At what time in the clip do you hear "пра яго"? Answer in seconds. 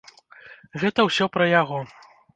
1.37-1.79